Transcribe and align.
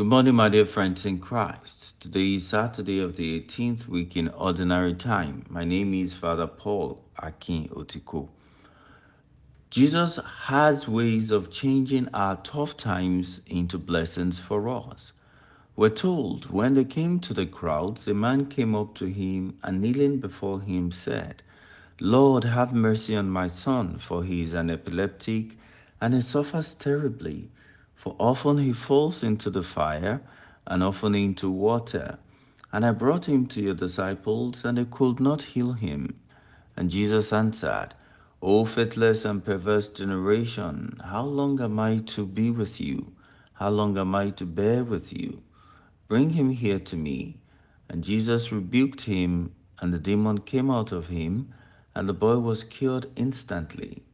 Good 0.00 0.06
morning, 0.06 0.34
my 0.34 0.48
dear 0.48 0.64
friends 0.64 1.04
in 1.04 1.18
Christ. 1.18 2.00
Today 2.00 2.36
is 2.36 2.48
Saturday 2.48 3.00
of 3.00 3.16
the 3.16 3.38
18th 3.38 3.86
week 3.86 4.16
in 4.16 4.28
Ordinary 4.28 4.94
Time. 4.94 5.44
My 5.50 5.62
name 5.62 5.92
is 5.92 6.14
Father 6.14 6.46
Paul 6.46 7.04
Akin 7.18 7.68
Otiko. 7.68 8.30
Jesus 9.68 10.18
has 10.46 10.88
ways 10.88 11.30
of 11.30 11.50
changing 11.50 12.08
our 12.14 12.36
tough 12.36 12.78
times 12.78 13.42
into 13.46 13.76
blessings 13.76 14.38
for 14.38 14.70
us. 14.70 15.12
We're 15.76 15.90
told 15.90 16.50
when 16.50 16.72
they 16.72 16.84
came 16.86 17.20
to 17.20 17.34
the 17.34 17.44
crowds, 17.44 18.08
a 18.08 18.14
man 18.14 18.46
came 18.46 18.74
up 18.74 18.94
to 18.94 19.04
him 19.04 19.58
and 19.62 19.82
kneeling 19.82 20.18
before 20.18 20.62
him 20.62 20.92
said, 20.92 21.42
Lord, 22.00 22.44
have 22.44 22.72
mercy 22.72 23.14
on 23.16 23.28
my 23.28 23.48
son, 23.48 23.98
for 23.98 24.24
he 24.24 24.40
is 24.44 24.54
an 24.54 24.70
epileptic 24.70 25.58
and 26.00 26.14
he 26.14 26.22
suffers 26.22 26.72
terribly. 26.72 27.50
For 28.00 28.16
often 28.18 28.56
he 28.56 28.72
falls 28.72 29.22
into 29.22 29.50
the 29.50 29.62
fire 29.62 30.22
and 30.66 30.82
often 30.82 31.14
into 31.14 31.50
water. 31.50 32.18
And 32.72 32.86
I 32.86 32.92
brought 32.92 33.28
him 33.28 33.44
to 33.48 33.60
your 33.60 33.74
disciples, 33.74 34.64
and 34.64 34.78
they 34.78 34.86
could 34.86 35.20
not 35.20 35.42
heal 35.42 35.74
him. 35.74 36.18
And 36.78 36.90
Jesus 36.90 37.30
answered, 37.30 37.90
O 38.40 38.64
faithless 38.64 39.26
and 39.26 39.44
perverse 39.44 39.88
generation, 39.88 40.98
how 41.04 41.26
long 41.26 41.60
am 41.60 41.78
I 41.78 41.98
to 42.16 42.24
be 42.24 42.50
with 42.50 42.80
you? 42.80 43.12
How 43.52 43.68
long 43.68 43.98
am 43.98 44.14
I 44.14 44.30
to 44.30 44.46
bear 44.46 44.82
with 44.82 45.12
you? 45.12 45.42
Bring 46.08 46.30
him 46.30 46.48
here 46.48 46.78
to 46.78 46.96
me. 46.96 47.36
And 47.90 48.02
Jesus 48.02 48.50
rebuked 48.50 49.02
him, 49.02 49.52
and 49.78 49.92
the 49.92 49.98
demon 49.98 50.38
came 50.38 50.70
out 50.70 50.90
of 50.90 51.08
him, 51.08 51.52
and 51.94 52.08
the 52.08 52.14
boy 52.14 52.38
was 52.38 52.64
cured 52.64 53.10
instantly. 53.14 54.04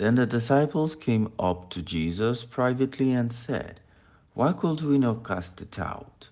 Then 0.00 0.14
the 0.14 0.24
disciples 0.24 0.94
came 0.94 1.30
up 1.38 1.68
to 1.72 1.82
Jesus 1.82 2.42
privately 2.42 3.12
and 3.12 3.30
said, 3.30 3.80
Why 4.32 4.54
could 4.54 4.80
we 4.80 4.96
not 4.96 5.24
cast 5.24 5.60
it 5.60 5.78
out? 5.78 6.30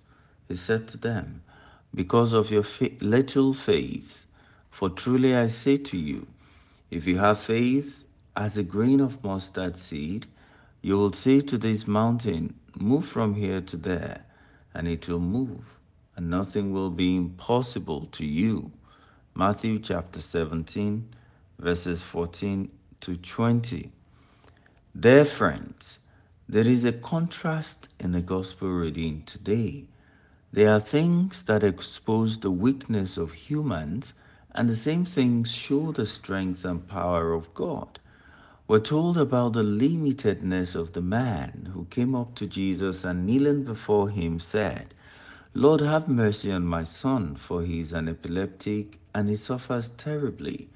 He 0.49 0.55
said 0.55 0.89
to 0.89 0.97
them, 0.97 1.43
Because 1.95 2.33
of 2.33 2.51
your 2.51 2.65
little 3.03 3.53
faith. 3.53 4.25
For 4.71 4.89
truly 4.89 5.37
I 5.37 5.49
say 5.49 5.77
to 5.77 5.99
you, 5.99 6.27
if 6.91 7.07
you 7.07 7.19
have 7.19 7.41
faith 7.41 8.05
as 8.35 8.57
a 8.57 8.63
grain 8.63 9.01
of 9.01 9.23
mustard 9.23 9.77
seed, 9.77 10.25
you 10.81 10.97
will 10.97 11.13
say 11.13 11.43
to 11.43 11.59
this 11.59 11.87
mountain, 11.87 12.55
Move 12.75 13.05
from 13.05 13.35
here 13.35 13.61
to 13.61 13.77
there, 13.77 14.25
and 14.73 14.89
it 14.89 15.07
will 15.09 15.21
move, 15.21 15.79
and 16.17 16.31
nothing 16.31 16.73
will 16.73 16.91
be 16.91 17.15
impossible 17.15 18.07
to 18.13 18.25
you. 18.25 18.73
Matthew 19.35 19.79
chapter 19.79 20.23
17, 20.23 21.07
verses 21.59 22.01
14 22.01 22.71
to 23.01 23.17
20. 23.17 23.93
Dear 24.99 25.25
friends, 25.25 25.99
there 26.49 26.67
is 26.67 26.85
a 26.85 26.93
contrast 26.93 27.89
in 28.01 28.13
the 28.13 28.21
gospel 28.21 28.69
reading 28.69 29.23
today. 29.25 29.87
There 30.53 30.73
are 30.73 30.81
things 30.81 31.45
that 31.45 31.63
expose 31.63 32.39
the 32.39 32.51
weakness 32.51 33.17
of 33.17 33.33
humans, 33.33 34.15
and 34.53 34.69
the 34.69 34.77
same 34.77 35.05
things 35.05 35.53
show 35.53 35.93
the 35.93 36.07
strength 36.07 36.65
and 36.65 36.89
power 36.89 37.33
of 37.33 37.55
God. 37.55 38.01
We're 38.67 38.81
told 38.81 39.17
about 39.17 39.53
the 39.53 39.63
limitedness 39.63 40.75
of 40.75 40.93
the 40.93 41.03
man 41.03 41.71
who 41.73 41.85
came 41.91 42.15
up 42.15 42.35
to 42.37 42.47
Jesus 42.47 43.05
and 43.05 43.25
kneeling 43.25 43.63
before 43.63 44.11
him 44.11 44.41
said, 44.41 44.95
Lord, 45.55 45.81
have 45.81 46.09
mercy 46.09 46.51
on 46.51 46.67
my 46.67 46.85
son, 46.85 47.37
for 47.37 47.63
he 47.63 47.81
is 47.81 47.93
an 47.93 48.09
epileptic 48.09 48.99
and 49.15 49.29
he 49.29 49.37
suffers 49.37 49.91
terribly 49.91 50.69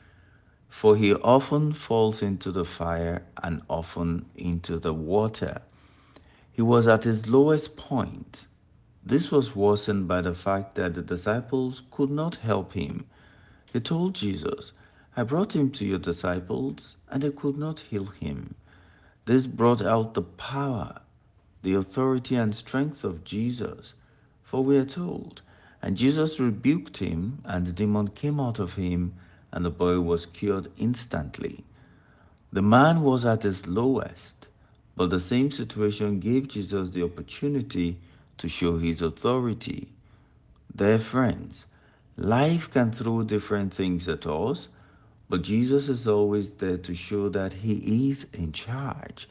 for 0.72 0.96
he 0.96 1.14
often 1.16 1.70
falls 1.70 2.22
into 2.22 2.50
the 2.50 2.64
fire 2.64 3.22
and 3.42 3.60
often 3.68 4.24
into 4.34 4.78
the 4.78 4.92
water. 4.92 5.60
He 6.50 6.62
was 6.62 6.88
at 6.88 7.04
his 7.04 7.28
lowest 7.28 7.76
point. 7.76 8.46
This 9.04 9.30
was 9.30 9.54
worsened 9.54 10.08
by 10.08 10.22
the 10.22 10.34
fact 10.34 10.74
that 10.76 10.94
the 10.94 11.02
disciples 11.02 11.82
could 11.90 12.10
not 12.10 12.36
help 12.36 12.72
him. 12.72 13.04
He 13.70 13.80
told 13.80 14.14
Jesus, 14.14 14.72
I 15.14 15.24
brought 15.24 15.54
him 15.54 15.70
to 15.72 15.84
your 15.84 15.98
disciples, 15.98 16.96
and 17.10 17.22
they 17.22 17.30
could 17.30 17.58
not 17.58 17.80
heal 17.80 18.06
him. 18.06 18.54
This 19.26 19.46
brought 19.46 19.82
out 19.82 20.14
the 20.14 20.22
power, 20.22 21.02
the 21.62 21.74
authority, 21.74 22.34
and 22.34 22.54
strength 22.54 23.04
of 23.04 23.24
Jesus. 23.24 23.92
For 24.42 24.64
we 24.64 24.78
are 24.78 24.86
told, 24.86 25.42
and 25.82 25.98
Jesus 25.98 26.40
rebuked 26.40 26.96
him, 26.96 27.42
and 27.44 27.66
the 27.66 27.72
demon 27.72 28.08
came 28.08 28.40
out 28.40 28.58
of 28.58 28.72
him, 28.72 29.12
and 29.52 29.64
the 29.64 29.70
boy 29.70 30.00
was 30.00 30.26
cured 30.26 30.70
instantly. 30.78 31.64
The 32.52 32.62
man 32.62 33.02
was 33.02 33.24
at 33.24 33.42
his 33.42 33.66
lowest, 33.66 34.48
but 34.96 35.10
the 35.10 35.20
same 35.20 35.50
situation 35.50 36.20
gave 36.20 36.48
Jesus 36.48 36.90
the 36.90 37.02
opportunity 37.02 37.98
to 38.38 38.48
show 38.48 38.78
his 38.78 39.02
authority. 39.02 39.88
Dear 40.74 40.98
friends, 40.98 41.66
life 42.16 42.70
can 42.70 42.92
throw 42.92 43.22
different 43.22 43.72
things 43.72 44.08
at 44.08 44.26
us, 44.26 44.68
but 45.28 45.42
Jesus 45.42 45.88
is 45.88 46.06
always 46.06 46.50
there 46.52 46.78
to 46.78 46.94
show 46.94 47.28
that 47.30 47.52
he 47.52 48.10
is 48.10 48.26
in 48.32 48.52
charge. 48.52 49.28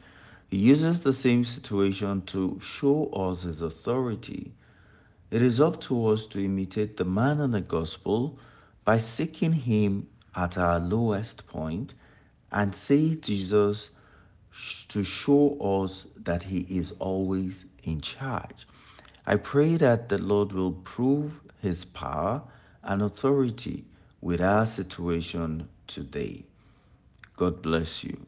He 0.50 0.58
uses 0.58 1.00
the 1.00 1.12
same 1.12 1.44
situation 1.44 2.22
to 2.26 2.58
show 2.60 3.06
us 3.06 3.42
his 3.42 3.62
authority. 3.62 4.52
It 5.30 5.42
is 5.42 5.60
up 5.60 5.80
to 5.82 6.06
us 6.08 6.26
to 6.26 6.44
imitate 6.44 6.96
the 6.96 7.04
man 7.04 7.40
in 7.40 7.52
the 7.52 7.60
gospel 7.60 8.38
by 8.84 8.98
seeking 8.98 9.52
him 9.52 10.08
at 10.34 10.58
our 10.58 10.80
lowest 10.80 11.46
point 11.46 11.94
and 12.50 12.74
see 12.74 13.16
Jesus 13.16 13.90
to 14.88 15.02
show 15.02 15.56
us 15.60 16.06
that 16.16 16.42
he 16.42 16.60
is 16.68 16.92
always 16.98 17.64
in 17.84 18.00
charge. 18.00 18.66
I 19.26 19.36
pray 19.36 19.76
that 19.76 20.08
the 20.08 20.18
Lord 20.18 20.52
will 20.52 20.72
prove 20.72 21.40
his 21.60 21.84
power 21.84 22.42
and 22.82 23.02
authority 23.02 23.84
with 24.20 24.40
our 24.40 24.66
situation 24.66 25.68
today. 25.86 26.44
God 27.36 27.62
bless 27.62 28.04
you. 28.04 28.26